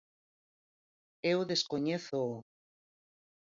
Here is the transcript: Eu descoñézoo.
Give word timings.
Eu 1.31 1.39
descoñézoo. 1.51 2.35